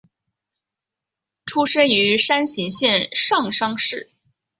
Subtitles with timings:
[1.45, 4.09] 出身于山形县上山市。